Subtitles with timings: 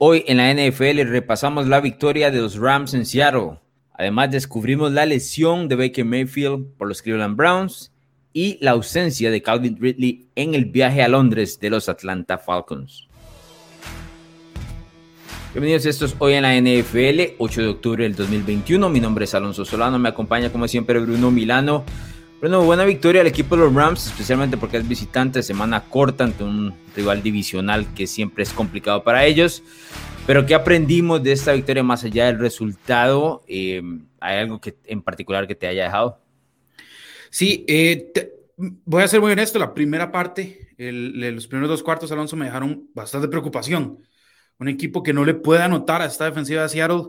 [0.00, 3.58] Hoy en la NFL repasamos la victoria de los Rams en Seattle.
[3.92, 7.90] Además descubrimos la lesión de Baker Mayfield por los Cleveland Browns
[8.32, 13.08] y la ausencia de Calvin Ridley en el viaje a Londres de los Atlanta Falcons.
[15.52, 18.88] Bienvenidos a estos hoy en la NFL, 8 de octubre del 2021.
[18.90, 21.84] Mi nombre es Alonso Solano, me acompaña como siempre Bruno Milano.
[22.40, 26.44] Bueno, buena victoria al equipo de los Rams, especialmente porque es visitante, semana corta ante
[26.44, 29.64] un rival divisional que siempre es complicado para ellos.
[30.24, 33.42] Pero ¿qué aprendimos de esta victoria más allá del resultado?
[33.48, 33.82] Eh,
[34.20, 36.20] ¿Hay algo que, en particular que te haya dejado?
[37.28, 38.12] Sí, eh,
[38.56, 42.88] voy a ser muy honesto, la primera parte, los primeros dos cuartos, Alonso, me dejaron
[42.94, 43.98] bastante preocupación.
[44.60, 47.06] Un equipo que no le puede anotar a esta defensiva de Seattle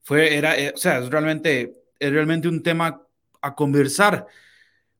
[0.00, 3.02] fue, era, eh, o sea, es realmente, es realmente un tema
[3.42, 4.28] a conversar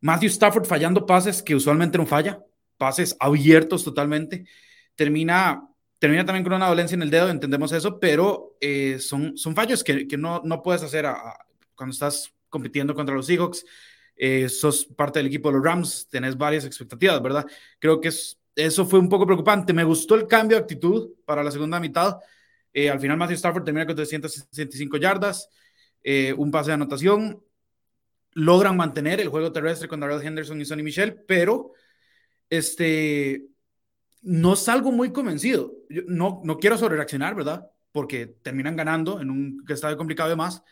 [0.00, 2.42] Matthew Stafford fallando pases que usualmente no falla,
[2.76, 4.46] pases abiertos totalmente.
[4.94, 5.68] Termina,
[5.98, 9.84] termina también con una dolencia en el dedo, entendemos eso, pero eh, son, son fallos
[9.84, 11.06] que, que no, no, puedes hacer
[11.74, 13.64] cuando estás compitiendo contra los Seahawks.
[14.16, 17.46] Eh, sos parte del equipo de los Rams, tenés varias expectativas, ¿verdad?
[17.78, 19.72] Creo que es, eso fue un poco preocupante.
[19.72, 22.18] Me gustó el cambio de actitud para la segunda mitad.
[22.72, 25.48] Eh, al final, Matthew Stafford termina con 365 yardas,
[26.36, 27.42] un pase de anotación
[28.32, 31.72] logran mantener el juego terrestre con Darrell Henderson y Sonny Michel, pero
[32.48, 33.46] este,
[34.22, 35.72] no salgo muy convencido.
[36.06, 37.70] no, no quiero sobrereaccionar, ¿verdad?
[37.92, 40.62] Porque terminan ganando en un estadio complicado de más.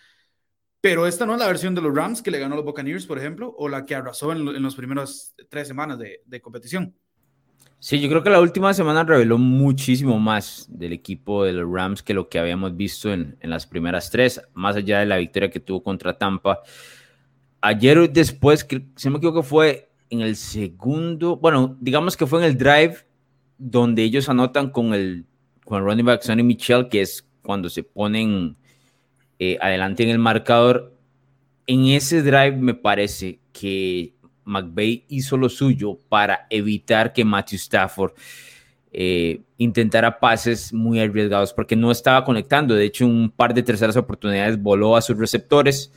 [0.80, 3.06] Pero esta no es la versión de los Rams que le ganó a los Buccaneers,
[3.06, 6.94] por ejemplo, o la que arrasó en, en las primeras tres semanas de, competición.
[7.80, 12.02] Sí, yo creo que la última semana reveló muchísimo más del equipo de los Rams
[12.02, 15.60] que lo que habíamos visto en las primeras tres, más allá de la victoria que
[15.60, 16.60] tuvo contra Tampa
[17.60, 22.58] ayer después, si me equivoco, fue en el segundo, bueno, digamos que fue en el
[22.58, 22.96] drive
[23.58, 25.26] donde ellos anotan con el,
[25.64, 28.56] con el running back Sonny Michel, que es cuando se ponen
[29.38, 30.94] eh, adelante en el marcador.
[31.66, 34.14] En ese drive me parece que
[34.44, 38.12] McVeigh hizo lo suyo para evitar que Matthew Stafford
[38.90, 42.74] eh, intentara pases muy arriesgados porque no estaba conectando.
[42.74, 45.92] De hecho, un par de terceras oportunidades voló a sus receptores.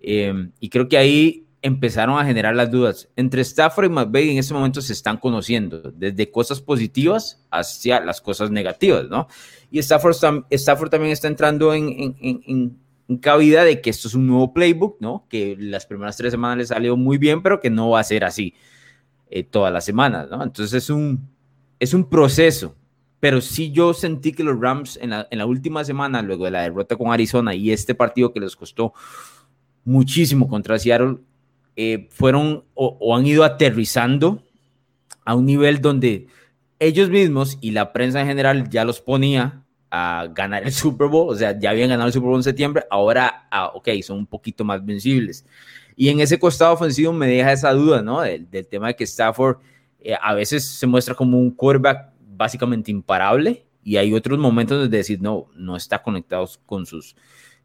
[0.00, 3.08] Em, y creo que ahí empezaron a generar las dudas.
[3.16, 8.20] Entre Stafford y McVeigh en ese momento se están conociendo, desde cosas positivas hacia las
[8.20, 9.28] cosas negativas, ¿no?
[9.70, 14.26] Y Stafford, Stafford también está entrando en, en, en, cabida de que esto es un
[14.26, 15.26] nuevo playbook, ¿no?
[15.28, 18.24] Que las primeras tres semanas le salió muy bien, pero que no va a ser
[18.24, 18.54] así
[19.28, 20.42] eh, todas las semanas, ¿no?
[20.42, 21.28] Entonces es un,
[21.78, 22.76] es un proceso.
[23.18, 26.52] Pero sí yo sentí que los Rams en la, en la última semana, luego de
[26.52, 28.94] la derrota con Arizona y este partido que les costó
[29.84, 31.18] muchísimo contra Seattle,
[31.76, 34.42] eh, fueron o, han ido aterrizando
[35.24, 36.26] a un nivel donde
[36.78, 41.30] ellos mismos y la prensa en general ya los ponía a ganar el Super Bowl,
[41.32, 44.26] o sea, ya habían ganado el Super Bowl en septiembre, ahora, ah, ok, son un
[44.26, 45.44] poquito más vencibles.
[45.96, 48.22] Y en ese costado ofensivo me deja esa duda, ¿no?
[48.22, 49.58] Del, tema de que Stafford
[50.00, 54.96] eh, a veces se muestra como un quarterback básicamente imparable y hay otros momentos donde
[54.96, 57.16] decir, no, no está conectado con sus,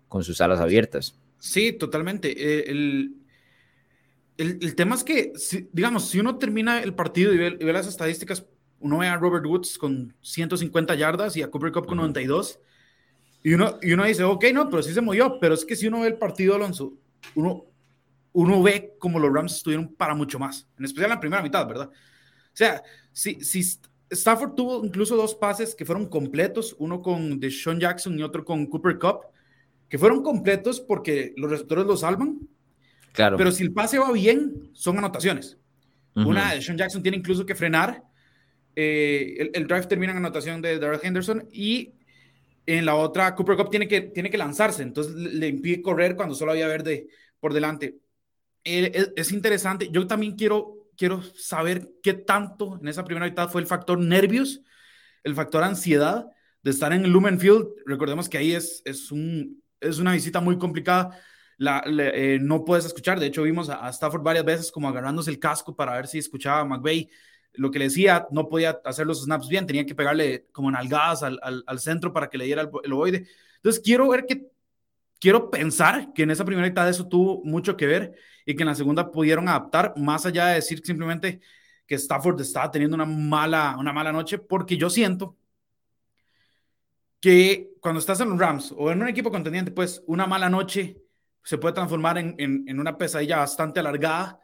[0.08, 1.18] con sus alas abiertas.
[1.40, 2.32] Sí, totalmente.
[2.32, 3.16] Eh, el,
[4.38, 5.34] el, tema es que,
[5.72, 8.46] digamos, si uno termina el partido y ve, las estadísticas,
[8.80, 12.60] uno ve a Robert Woods con 150 yardas y a Cooper Cup con 92,
[13.44, 15.88] y uno, y uno dice, ok, no, pero sí se movió, pero es que si
[15.88, 16.98] uno ve el partido, Alonso,
[17.36, 17.66] uno,
[18.34, 21.66] uno ve como los Rams estuvieron para mucho más, en especial en la primera mitad,
[21.68, 21.90] ¿verdad?
[21.92, 22.82] O sea,
[23.12, 23.62] si, si
[24.10, 28.66] Stafford tuvo incluso dos pases que fueron completos, uno con Deshaun Jackson y otro con
[28.66, 29.20] Cooper Cup,
[29.96, 32.42] que fueron completos porque los receptores lo salvan.
[33.14, 33.38] Claro.
[33.38, 35.58] Pero si el pase va bien, son anotaciones.
[36.16, 38.04] Una de Sean Jackson tiene incluso que frenar.
[38.76, 41.94] Eh, el, drive termina en anotación de Darrell Henderson y
[42.66, 44.84] en la otra Cooper Cup tiene que, tiene que lanzarse.
[44.84, 47.08] Entonces le, impide correr cuando solo había verde
[47.40, 47.96] por delante.
[48.66, 49.88] Eh, es, interesante.
[49.94, 54.62] Yo también quiero, quiero saber qué tanto en esa primera mitad fue el factor nervios,
[55.24, 56.26] el factor ansiedad
[56.64, 57.66] de estar en el Lumen Field.
[57.86, 61.18] Recordemos que ahí es, es un es una visita muy complicada.
[61.86, 63.20] Eh, no puedes escuchar.
[63.20, 66.62] De hecho, vimos a, Stafford varias veces como agarrándose el casco para ver si escuchaba
[66.62, 67.10] a McVeigh.
[67.54, 71.24] Lo que le decía, no podía hacer los snaps bien, tenía que pegarle como nalgadas
[71.24, 73.28] al, al, centro para que le diera el, el ovoide.
[73.58, 74.48] Entonces, quiero ver que,
[75.20, 78.68] quiero pensar que en esa primera mitad eso tuvo mucho que ver y que en
[78.68, 81.40] la segunda pudieron adaptar, más allá de decir simplemente
[81.88, 85.38] que Stafford estaba teniendo una mala, una mala noche, porque yo siento
[87.26, 91.02] que cuando estás en los Rams o en un equipo contendiente, pues una mala noche
[91.44, 94.40] se puede transformar en, en, una pesadilla bastante alargada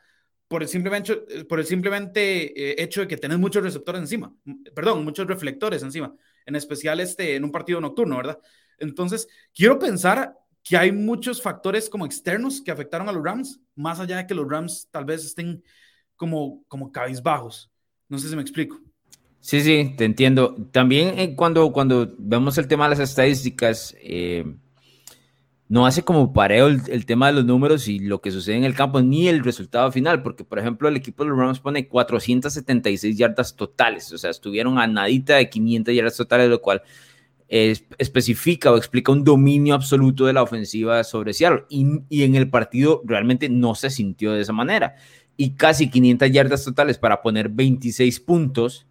[0.47, 1.15] por el simplemente,
[1.47, 4.33] por el simplemente eh, hecho de que tenés muchos receptores encima,
[4.73, 6.11] perdón, muchos reflectores encima.
[6.47, 8.39] en especial este, en un partido nocturno, ¿verdad?
[8.79, 13.99] Entonces, quiero pensar que hay muchos factores como externos que afectaron a los Rams, más
[13.99, 15.63] allá de que los Rams tal vez estén
[16.15, 17.69] como, como cabizbajos.
[18.09, 18.81] No sé si me explico.
[19.41, 20.55] Sí, sí, te entiendo.
[20.71, 24.45] También eh, cuando, cuando vemos el tema de las estadísticas, eh,
[25.67, 28.75] no hace como pareo el, tema de los números y lo que sucede en el
[28.75, 33.17] campo, ni el resultado final, porque por ejemplo el equipo de los Rams pone 476
[33.17, 36.83] yardas totales, o sea, estuvieron a nadita de 500 yardas totales, lo cual
[37.51, 41.65] especifica o explica un dominio absoluto de la ofensiva sobre Seattle.
[41.69, 44.95] Y, en el partido realmente no se sintió de esa manera.
[45.35, 48.87] Y casi 500 yardas totales para poner 26 puntos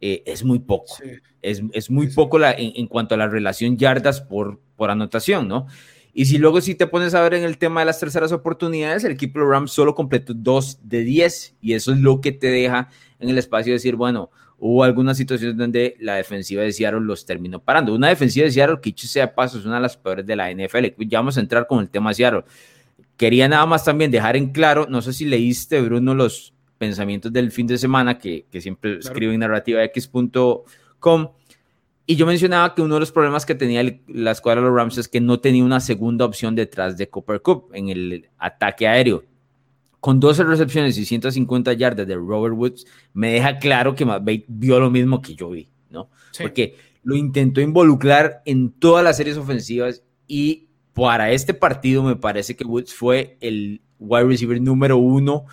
[0.00, 0.96] eh, es muy poco.
[1.42, 5.66] Es, muy poco la, en, cuanto a la relación yardas por, por anotación, ¿no?
[6.12, 9.04] Y si luego si te pones a ver en el tema de las terceras oportunidades,
[9.04, 12.48] el equipo de Rams solo completó 2 de 10 y eso es lo que te
[12.48, 12.88] deja
[13.20, 17.24] en el espacio de decir, bueno, hubo algunas situaciones donde la defensiva de Seattle los
[17.24, 17.94] terminó parando.
[17.94, 20.86] Una defensiva de Seattle que, sea paso, es una de las peores de la NFL.
[21.06, 22.44] Ya vamos a entrar con el tema de Seattle.
[23.16, 27.50] Quería nada más también dejar en claro, no sé si leíste, Bruno, los pensamientos del
[27.50, 31.28] fin de semana que, que siempre escribo en narrativax.com.
[32.06, 34.96] Y yo mencionaba que uno de los problemas que tenía la escuadra de los Rams
[34.96, 39.24] es que no tenía una segunda opción detrás de Cooper Cup en el ataque aéreo
[40.00, 44.78] con 12 recepciones y 150 yardas de Robert Woods, me deja claro que McVay vio
[44.78, 46.08] lo mismo que yo vi, ¿no?
[46.40, 52.54] Porque lo intentó involucrar en todas las series ofensivas y para este partido me parece
[52.54, 55.46] que Woods fue el wide receiver número uno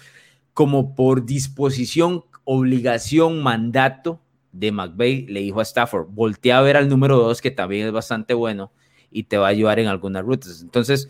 [0.56, 4.22] como por disposición, obligación, mandato
[4.54, 7.92] de McVay, le dijo a Stafford, voltea a ver al número dos que también es
[7.92, 8.72] bastante bueno
[9.12, 10.62] y te va a ayudar en algunas rutas.
[10.62, 11.10] Entonces,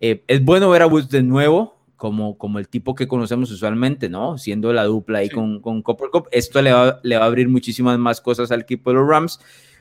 [0.00, 4.10] eh, es bueno ver a Woods de nuevo, como, como el tipo que conocemos usualmente,
[4.10, 4.36] ¿no?
[4.36, 6.28] Siendo la dupla ahí con, con Copper Cup.
[6.30, 9.40] Esto le va, le va a abrir muchísimas más cosas al equipo de los Rams,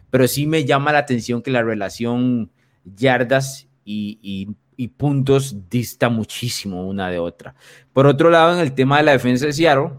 [0.09, 2.51] pero sí me llama la atención que la relación
[2.85, 7.55] yardas y, y, puntos dista muchísimo una de otra.
[7.93, 9.93] Por otro lado, en el tema de la defensa de Seattle,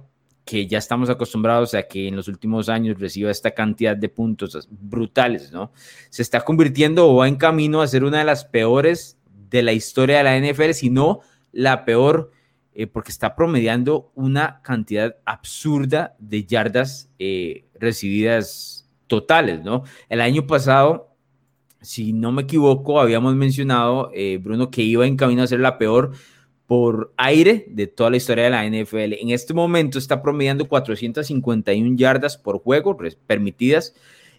[0.45, 4.69] que ya estamos acostumbrados a que en los últimos años reciba esta cantidad de puntos
[4.71, 5.73] brutales, ¿no?
[6.09, 9.19] Se está convirtiendo o va en camino a ser una de las peores
[9.51, 11.21] de la historia de la NFL, si no
[11.53, 12.31] la peor
[12.73, 19.83] eh, porque está promediando una cantidad absurda de yardas eh, recibidas totales, ¿no?
[20.09, 21.17] El año pasado,
[21.81, 25.79] si no me equivoco, habíamos mencionado, eh, Bruno, que iba en camino a ser la
[25.79, 26.13] peor
[26.67, 29.15] por aire de toda la historia de la NFL.
[29.15, 32.97] En este momento está promediando 451 yardas por juego
[33.27, 33.95] permitidas.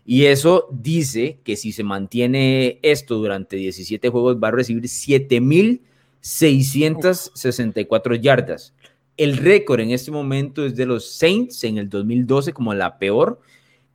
[0.06, 5.82] Y eso dice que si se mantiene esto durante 17 juegos va a recibir 7000
[6.22, 8.74] 664 yardas.
[9.18, 13.42] El récord en este momento es de los Saints en el 2012 como la peor,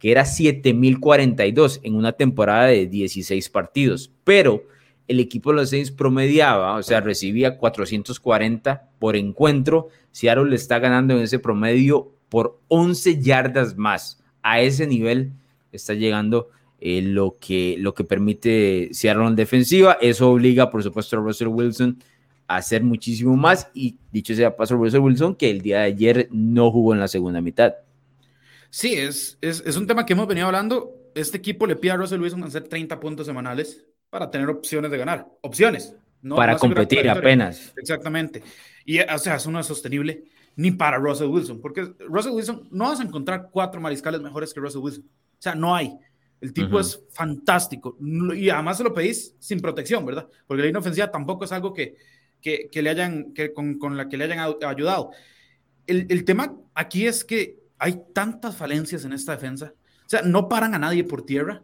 [0.05, 4.12] que era 7042 en una temporada de 16 partidos.
[4.23, 4.65] Pero
[5.09, 9.89] el equipo de los Saints promediaba, o sea, recibía 440 por encuentro.
[10.12, 14.23] Seattle le está ganando en ese promedio por 11 yardas más.
[14.43, 15.33] A ese nivel
[15.73, 16.51] está llegando
[16.83, 19.97] eh, lo, que, lo que permite Seattle en defensiva.
[20.03, 21.97] Eso obliga, por supuesto, a Russell Wilson
[22.47, 26.71] hacer muchísimo más y dicho sea paso Russell Wilson que el día de ayer no
[26.71, 27.73] jugó en la segunda mitad.
[28.75, 31.12] Sí, es, es, un tema que hemos venido hablando.
[31.15, 34.98] Este equipo le pide a Russell Wilson hacer 30 puntos semanales para tener opciones de
[34.98, 35.29] ganar.
[35.43, 35.94] Opciones.
[36.20, 37.72] No, para competir apenas.
[37.77, 38.43] Exactamente.
[38.84, 40.25] Y, o sea, eso no es sostenible
[40.56, 44.58] ni para Russell Wilson, porque Russell Wilson no vas a encontrar cuatro mariscales mejores que
[44.58, 45.05] Russell Wilson.
[45.05, 45.96] O sea, no hay.
[46.41, 47.96] El tipo es fantástico.
[48.34, 50.27] Y además se lo pedís sin protección, ¿verdad?
[50.48, 51.94] Porque la inofensiva tampoco es algo que,
[52.43, 55.13] que, le hayan, que con, con, la que le hayan ayudado.
[55.87, 59.74] El, el, tema aquí es que hay tantas falencias en esta defensa.
[60.06, 61.62] O sea, no paran a nadie por tierra.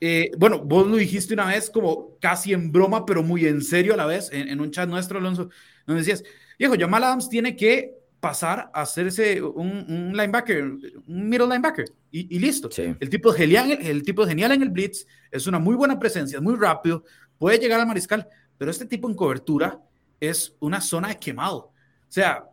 [0.00, 3.94] Eh, bueno, vos lo dijiste una vez como casi en broma, pero muy en serio
[3.94, 5.48] a la vez, en, un chat nuestro, Alonso,
[5.86, 6.24] donde decías,
[6.58, 12.34] viejo, Jamal Adams tiene que pasar a hacerse un, un linebacker, un middle linebacker, y,
[12.34, 12.68] y listo.
[12.76, 15.96] El, tipo es genial, el tipo es genial en el blitz, es una muy buena
[15.96, 17.04] presencia, es muy rápido,
[17.38, 18.26] puede llegar al mariscal,
[18.58, 19.80] pero este tipo en cobertura
[20.18, 21.56] es una zona de quemado.
[21.58, 21.72] O
[22.08, 22.46] sea,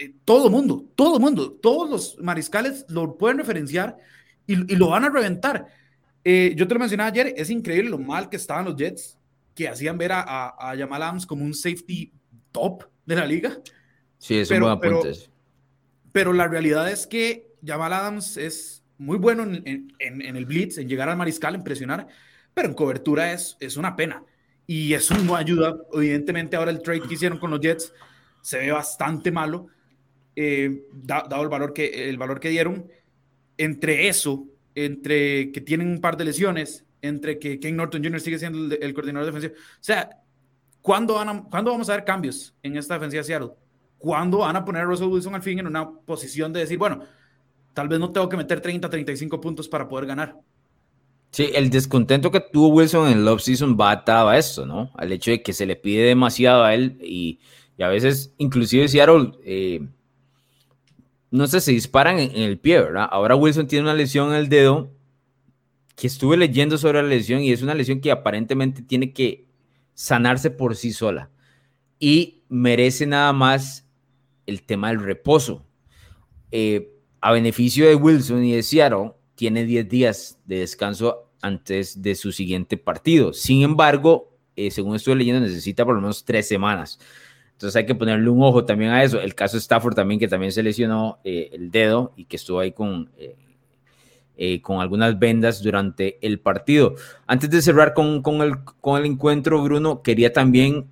[0.00, 3.98] eh, todo mundo, todo mundo, todos los mariscales lo pueden referenciar
[4.46, 5.66] y, lo van a reventar.
[6.24, 9.18] Eh, yo te lo mencionaba ayer, es increíble lo mal que estaban los Jets,
[9.54, 12.10] que hacían ver a, a, Jamal Adams como un safety
[12.50, 13.58] top de la liga.
[14.16, 15.12] Sí, es un buen apunte.
[16.12, 20.88] Pero, la realidad es que Jamal Adams es muy bueno en, en, el blitz, en
[20.88, 22.06] llegar al mariscal, en presionar,
[22.54, 24.24] pero en cobertura es, es una pena
[24.66, 25.76] y eso no ayuda.
[25.92, 27.92] Evidentemente, ahora el trade que hicieron con los Jets
[28.40, 29.68] se ve bastante malo,
[30.36, 32.86] eh, dado el valor, que, el valor que dieron.
[33.56, 38.20] Entre eso, entre que tienen un par de lesiones, entre que Ken Norton Jr.
[38.20, 39.54] sigue siendo el, coordinador defensivo.
[39.54, 40.10] O sea,
[40.80, 43.50] ¿cuándo, van ¿cuándo vamos a ver cambios en esta defensiva de Seattle?
[43.98, 47.02] ¿Cuándo van a poner a Russell Wilson al fin en una posición de decir, bueno,
[47.74, 50.36] tal vez no tengo que meter 30, 35 puntos para poder ganar?
[51.30, 54.90] Sí, el descontento que tuvo Wilson en el offseason va atado a esto, ¿no?
[54.96, 57.38] Al hecho de que se le pide demasiado a él y,
[57.78, 59.86] a veces, inclusive Seattle, eh,
[61.30, 63.08] no sé, se disparan en, el pie, ¿verdad?
[63.10, 64.92] Ahora Wilson tiene una lesión en el dedo
[65.94, 69.46] que estuve leyendo sobre la lesión y es una lesión que aparentemente tiene que
[69.94, 71.30] sanarse por sí sola
[71.98, 73.86] y merece nada más
[74.46, 75.64] el tema del reposo.
[76.50, 82.14] Eh, a beneficio de Wilson y de Seattle, tiene 10 días de descanso antes de
[82.14, 83.32] su siguiente partido.
[83.32, 86.98] Sin embargo, eh, según estoy leyendo, necesita por lo menos tres semanas.
[87.60, 89.20] Entonces hay que ponerle un ojo también a eso.
[89.20, 92.58] El caso de Stafford también, que también se lesionó eh, el dedo y que estuvo
[92.58, 93.10] ahí con,
[94.38, 96.94] eh, con algunas vendas durante el partido.
[97.26, 100.86] Antes de cerrar con, con, el, con el encuentro, Bruno, quería también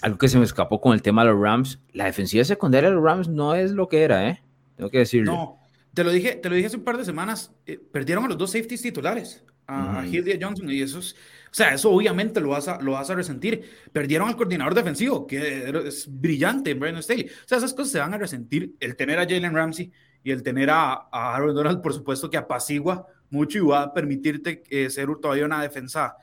[0.00, 1.78] algo que se me escapó con el tema de los Rams.
[1.92, 4.42] La defensiva secundaria de los Rams no es lo que era, ¿eh?
[4.74, 5.32] Tengo que decirlo.
[5.32, 5.60] No,
[5.94, 8.36] te lo dije, te lo dije hace un par de semanas, eh, perdieron a los
[8.36, 11.14] dos safeties titulares, a, y a Johnson, y eso es,
[11.52, 13.68] o sea, eso obviamente lo vas, a, lo vas a resentir.
[13.92, 17.26] Perdieron al coordinador defensivo, que es brillante, Brandon Staley.
[17.26, 18.74] O sea, esas cosas se van a resentir.
[18.80, 19.92] El tener a Jalen Ramsey
[20.24, 23.92] y el tener a, a, Aaron Donald, por supuesto, que apacigua mucho y va a
[23.92, 26.16] permitirte eh, ser todavía una defensa,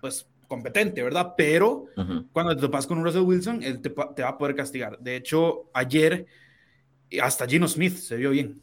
[0.00, 1.34] pues, competente, ¿verdad?
[1.36, 1.86] Pero
[2.32, 4.98] cuando te topas con un Russell Wilson, él te, te va a poder castigar.
[4.98, 6.26] De hecho, ayer
[7.22, 8.60] hasta Gino Smith se vio bien.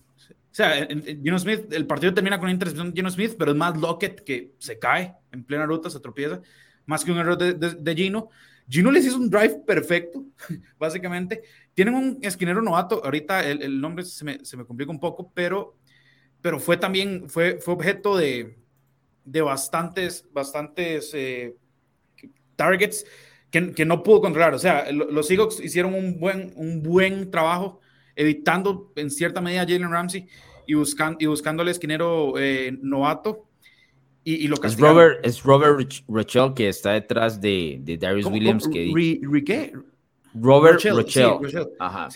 [0.59, 0.89] Sea,
[1.23, 4.25] Gino Smith, el partido termina con una intercepción de Gino Smith, pero es más Lockett
[4.25, 6.41] que se cae en plena ruta, se tropieza,
[6.85, 8.29] más que un error de, de, Gino.
[8.67, 10.25] Gino les hizo un drive perfecto,
[10.77, 11.43] básicamente.
[11.73, 15.31] Tienen un esquinero novato, ahorita el, el nombre se me, se me, complica un poco,
[15.33, 15.77] pero,
[16.41, 18.57] pero fue también, fue, fue objeto de,
[19.23, 21.55] de bastantes, bastantes eh,
[22.57, 23.05] targets
[23.49, 24.53] que, que, no pudo controlar.
[24.53, 27.79] O sea, los Seahawks hicieron un buen, un buen trabajo
[28.13, 30.27] evitando en cierta medida a Jalen Ramsey
[30.69, 33.47] y, buscando, y buscando al esquinero eh, novato.
[34.23, 38.67] Y, lo es Robert, es Robert Rochelle que está detrás de, de Darius Williams.
[38.67, 39.73] Que,
[40.35, 41.39] Robert Rochelle.
[41.79, 42.09] Ajá.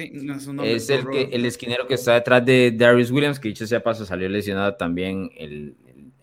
[0.63, 4.05] es, el, que, el esquinero que está detrás de Darius Williams, que dicho sea paso,
[4.05, 5.75] salió lesionado también el,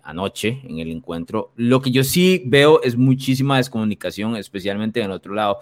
[0.04, 1.52] anoche en el encuentro.
[1.56, 5.58] Lo que yo sí veo es muchísima descomunicación, especialmente en el otro lado.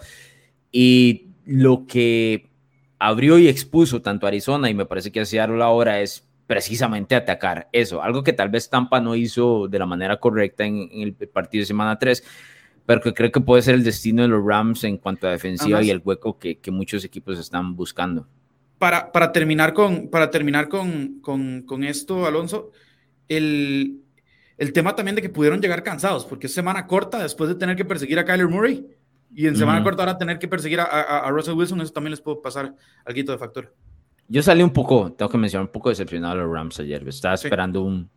[0.71, 2.51] Y lo que
[2.99, 7.13] abrió y expuso tanto a Arizona y me parece que a Seattle ahora es precisamente
[7.13, 11.13] atacar eso, algo que tal vez Tampa no hizo de la manera correcta en, el
[11.13, 12.23] partido de semana 3,
[12.87, 15.83] pero que creo que puede ser el destino de los Rams en cuanto a defensiva
[15.83, 18.27] y el hueco que, que, muchos equipos están buscando.
[18.79, 22.71] Para, para terminar, con, para terminar con, con, con esto, Alonso,
[23.27, 24.01] el,
[24.57, 27.75] el tema también de que pudieron llegar cansados, porque es semana corta después de tener
[27.75, 28.87] que perseguir a Kyler Murray
[29.35, 32.41] y en semana corta ahora tener que perseguir a, Russell Wilson, eso también les puedo
[32.41, 32.73] pasar
[33.05, 33.71] al quito de factor.
[34.31, 37.07] Yo salí un poco, tengo que mencionar, un poco decepcionado a los Rams ayer.
[37.07, 38.11] Estaba esperando un,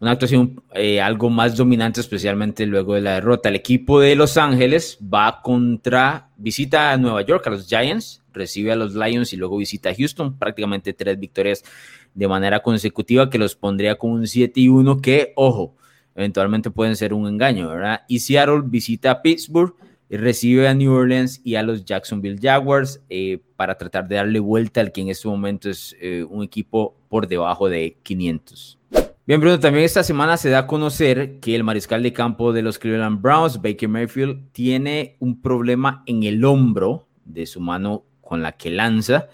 [0.00, 3.48] una actuación eh, algo más dominante, especialmente luego de la derrota.
[3.48, 8.72] El equipo de Los Ángeles va contra, visita a Nueva York, a los Giants, recibe
[8.72, 10.38] a los Lions y luego visita a Houston.
[10.38, 11.64] Prácticamente tres victorias
[12.12, 15.74] de manera consecutiva que los pondría con un 7 y 1 que, ojo,
[16.14, 18.02] eventualmente pueden ser un engaño, ¿verdad?
[18.08, 19.74] Y Seattle visita a Pittsburgh
[20.10, 24.80] recibe a New Orleans y a los Jacksonville Jaguars eh, para tratar de darle vuelta
[24.80, 28.78] al que en este momento es eh, un equipo por debajo de 500.
[29.26, 32.62] Bien, Bruno, también esta semana se da a conocer que el mariscal de campo de
[32.62, 38.42] los Cleveland Browns, Baker Mayfield, tiene un problema en el hombro de su mano con
[38.42, 39.26] la que lanza.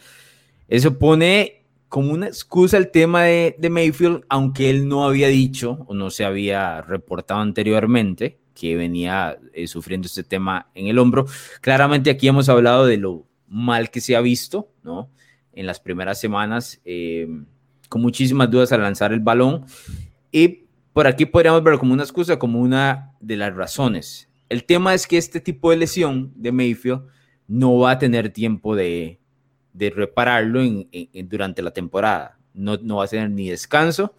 [0.67, 5.85] Eso pone como una excusa el tema de, de Mayfield, aunque él no había dicho
[5.87, 11.27] o no se había reportado anteriormente que venía eh, sufriendo este tema en el hombro.
[11.61, 15.11] Claramente aquí hemos hablado de lo mal que se ha visto, ¿no?
[15.53, 17.29] En las primeras semanas, eh,
[17.89, 19.65] con muchísimas dudas al lanzar el balón.
[20.31, 24.29] Y por aquí podríamos verlo como una excusa, como una de las razones.
[24.49, 27.03] El tema es que este tipo de lesión de Mayfield
[27.49, 29.19] no va a tener tiempo de,
[29.73, 30.61] de repararlo
[31.25, 32.39] durante la temporada.
[32.55, 34.15] No, no va a tener ni descanso,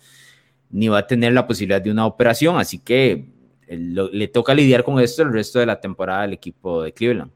[0.69, 2.57] ni va a tener la posibilidad de una operación.
[2.57, 3.32] Así que
[3.67, 7.31] le toca lidiar con esto el resto de la temporada al equipo de Cleveland.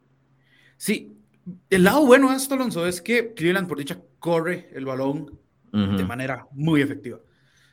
[0.78, 1.18] Sí,
[1.70, 5.40] el lado bueno de esto, Alonso, es que Cleveland, por dicha, corre el balón
[5.72, 7.20] de manera muy efectiva.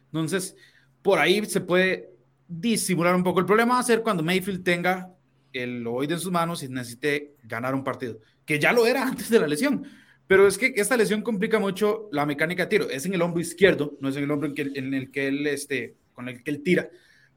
[0.07, 0.55] Entonces,
[1.01, 2.11] por ahí se puede
[2.47, 3.41] disimular un poco.
[3.41, 5.11] El problema va a ser cuando Mayfield tenga
[5.53, 9.31] el oído en sus manos y necesite ganar un partido, que ya lo era antes
[9.31, 9.87] de la lesión,
[10.27, 12.91] Pero es que esta lesión complica mucho la mecánica de tiro.
[12.91, 15.97] Es en el hombro izquierdo, no es en el hombro en, el que él, este,
[16.15, 16.89] con el que él tira.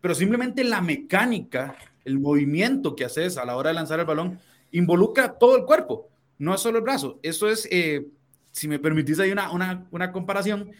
[0.02, 1.76] Pero simplemente la mecánica,
[2.06, 4.40] el movimiento que haces a la hora de lanzar el balón,
[4.72, 7.20] involucra todo el cuerpo, no es solo el brazo.
[7.24, 8.06] Eso es, eh,
[8.52, 10.72] si me permitís, hay una, una, una comparación,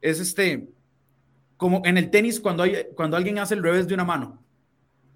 [0.00, 0.68] es este,
[1.56, 4.42] como en el tenis cuando, hay, cuando alguien hace el revés de una mano.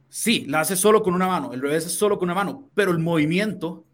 [0.09, 2.93] Sí, la hace solo con una mano, el revés es solo con una mano, pero
[2.93, 3.85] el movimiento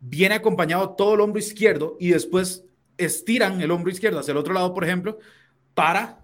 [0.00, 2.64] viene acompañado todo el hombro izquierdo y después
[2.98, 5.18] estiran el hombro izquierdo hacia el otro lado, por ejemplo,
[5.74, 6.21] para,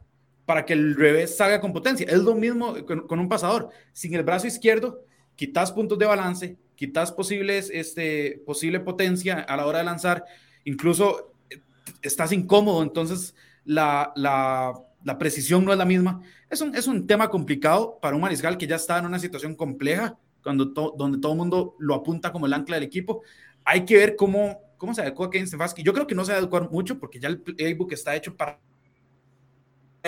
[0.48, 2.06] para que el revés salga con potencia.
[2.08, 3.68] Es lo mismo con, un pasador.
[3.92, 5.04] Sin el brazo izquierdo,
[5.36, 10.24] quitas puntos de balance, quitas posibles, este, posible potencia a la hora de lanzar,
[10.64, 11.60] incluso eh,
[12.00, 13.34] estás incómodo, entonces
[13.66, 16.22] la, la, precisión no es la misma.
[16.48, 19.54] Es un, es un tema complicado para un mariscal que ya está en una situación
[19.54, 23.22] compleja, cuando donde todo el mundo lo apunta como el ancla del equipo
[23.70, 25.82] hay que ver cómo, cómo se adecua Kevin Stefanski.
[25.82, 28.34] Yo creo que no se va a adecuar mucho porque ya el playbook está hecho
[28.34, 28.58] para...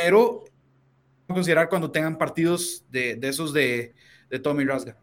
[0.03, 0.45] Pero
[1.27, 3.95] considerar cuando tengan partidos de, de esos de,
[4.29, 4.97] de Tommy Rasga.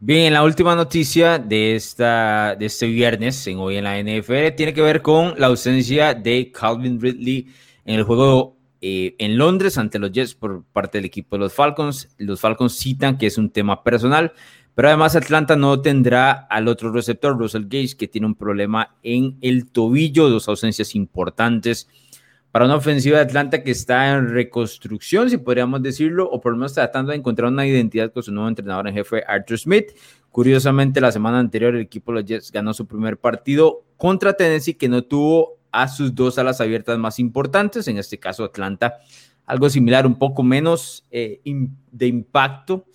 [0.00, 4.74] Bien, la última noticia de, esta, de este viernes en hoy en la NFL tiene
[4.74, 7.46] que ver con la ausencia de Calvin Ridley
[7.84, 11.52] en el juego eh, en Londres ante los Jets por parte del equipo de los
[11.52, 12.08] Falcons.
[12.18, 14.32] Los Falcons citan que es un tema personal,
[14.74, 19.38] pero además Atlanta no tendrá al otro receptor, Russell Gage, que tiene un problema en
[19.40, 21.88] el tobillo, dos ausencias importantes
[22.52, 26.58] para una ofensiva de Atlanta que está en reconstrucción, si podríamos decirlo, o por lo
[26.58, 29.92] menos tratando de encontrar una identidad con su nuevo entrenador en jefe, Arthur Smith.
[30.30, 34.74] Curiosamente, la semana anterior el equipo de los Jets ganó su primer partido contra Tennessee,
[34.74, 38.98] que no tuvo a sus dos alas abiertas más importantes, en este caso Atlanta,
[39.46, 41.40] algo similar, un poco menos eh,
[41.90, 42.86] de impacto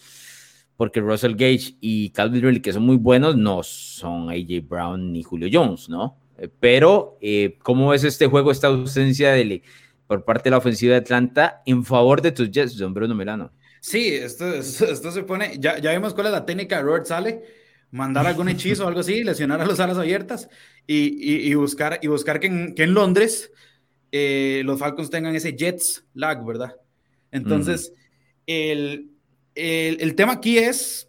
[0.77, 5.23] porque Russell Gage y Calvin Ridley, que son muy buenos, no son AJ Brown ni
[5.23, 6.17] Julio Jones, ¿no?
[6.59, 9.63] Pero, eh, ¿cómo ves este juego, esta ausencia de,
[10.05, 13.51] por parte de la ofensiva de Atlanta en favor de tus Jets, don Bruno Milano?
[13.81, 17.43] Sí, esto, esto, se pone, ya, ya vimos cuál es la técnica de Robert Sale,
[17.91, 20.49] mandar algún hechizo o algo así, lesionar a las alas abiertas
[20.85, 23.51] y, y, buscar, y buscar que en, que en Londres
[24.11, 26.75] eh, los Falcons tengan ese Jets lag, ¿verdad?
[27.31, 27.93] Entonces,
[28.45, 29.11] el,
[29.55, 31.06] el, tema aquí es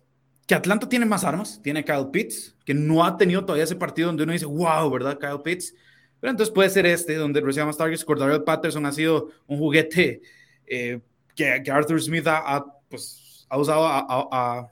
[0.49, 4.07] que Atlanta tiene más armas, tiene Kyle Pitts, que no ha tenido todavía ese partido
[4.07, 5.19] donde uno dice, wow, ¿verdad?
[5.19, 5.75] Kyle Pitts.
[6.19, 8.03] Pero entonces puede ser este, donde recibe más targets.
[8.03, 10.23] Cordarrelle Patterson ha sido un juguete
[10.67, 11.01] eh,
[11.37, 14.71] que, Arthur Smith ha, pues, ha usado a,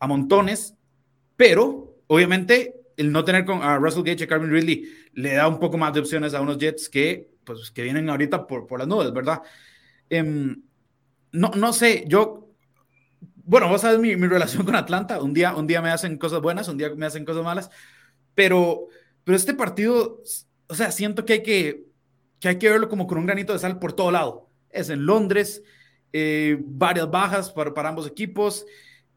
[0.00, 0.74] a, montones,
[1.36, 5.58] pero obviamente el no tener con a Russell Gage y Carmen Ridley le da un
[5.58, 8.88] poco más de opciones a unos Jets que, pues, que vienen ahorita por, por las
[8.88, 9.42] nubes, ¿verdad?
[10.08, 10.62] Em,
[11.32, 12.45] no, no sé, yo
[13.46, 15.22] bueno, vos sabes mi, mi, relación con Atlanta.
[15.22, 17.70] Un día, un día me hacen cosas buenas, un día me hacen cosas malas.
[18.34, 18.88] Pero,
[19.24, 20.20] pero este partido,
[20.66, 21.86] o sea, siento que hay que,
[22.40, 24.50] que hay que verlo como con un granito de sal por todo lado.
[24.70, 25.62] Es en Londres,
[26.12, 28.66] eh, varias bajas para, para ambos equipos.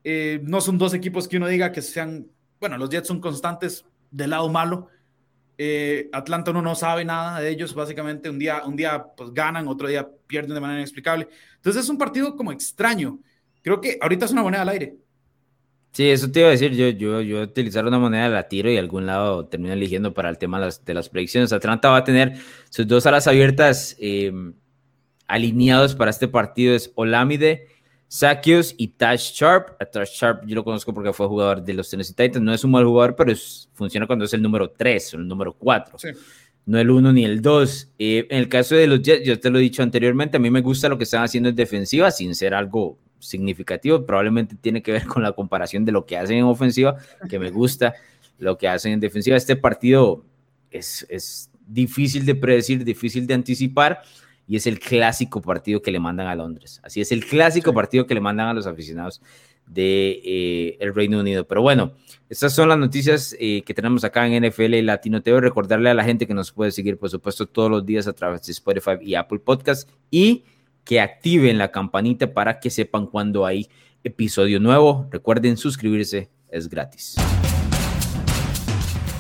[0.04, 2.28] Eh, no son dos equipos que uno diga que sean,
[2.60, 4.89] bueno, los Jets son constantes del lado malo.
[5.58, 9.68] Eh, Atlanta uno no sabe nada de ellos, básicamente un día, un día pues ganan,
[9.68, 11.28] otro día pierden de manera inexplicable.
[11.56, 13.20] Entonces es un partido como extraño
[13.62, 14.95] creo que ahorita es una moneda al aire.
[15.91, 18.78] Sí, eso te iba a decir, yo, yo, yo utilizar una moneda la tiro y
[18.78, 21.52] algún lado termino eligiendo para el tema de las, de las predicciones.
[21.52, 22.38] Atlanta va a tener
[22.69, 24.54] sus dos alas abiertas em,
[25.28, 27.67] alineados para este partido, es Olamide,
[28.08, 29.82] Sakios y Tash Sharp.
[29.82, 32.63] A Tash Sharp yo lo conozco porque fue jugador de los Tennessee Titans, no es
[32.63, 33.34] un mal jugador, pero
[33.74, 35.98] funciona cuando es el número 3 o el número 4.
[36.67, 37.93] No el 1 ni el 2.
[37.98, 40.52] Eh, en el caso de los Jets, yo te lo he dicho anteriormente, a mí
[40.52, 44.92] me gusta lo que están haciendo en defensiva sin ser algo significativo, probablemente tiene que
[44.92, 46.98] ver con la comparación de lo que hacen en ofensiva,
[47.30, 47.94] que me gusta
[48.38, 49.38] lo que hacen en defensiva.
[49.38, 50.24] Este partido
[50.72, 54.02] es, es difícil de predecir, difícil de anticipar
[54.48, 56.82] y es el clásico partido que le mandan a Londres.
[56.84, 59.22] Así es el clásico partido que le mandan a los aficionados
[59.68, 61.48] de eh, el Reino Unido.
[61.48, 61.94] Pero bueno,
[62.30, 65.40] estas son las noticias eh, que tenemos acá en NFL Latino TV.
[65.40, 68.42] Recordarle a la gente que nos puede seguir, por supuesto, todos los días a través
[68.44, 70.44] de Spotify y Apple Podcast y
[70.89, 73.69] que activen la campanita para que sepan cuando hay
[74.04, 75.08] episodio nuevo.
[75.12, 77.15] Recuerden suscribirse, es gratis.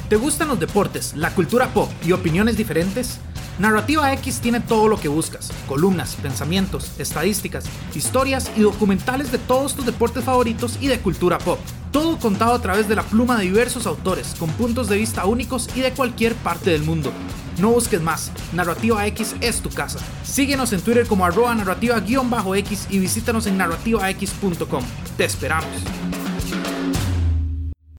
[0.09, 3.19] ¿Te gustan los deportes, la cultura pop y opiniones diferentes?
[3.59, 9.75] Narrativa X tiene todo lo que buscas, columnas, pensamientos, estadísticas, historias y documentales de todos
[9.75, 11.59] tus deportes favoritos y de cultura pop.
[11.91, 15.69] Todo contado a través de la pluma de diversos autores, con puntos de vista únicos
[15.75, 17.13] y de cualquier parte del mundo.
[17.59, 19.99] No busques más, Narrativa X es tu casa.
[20.23, 24.83] Síguenos en Twitter como arroba narrativa-x y visítanos en narrativax.com.
[25.17, 25.67] Te esperamos.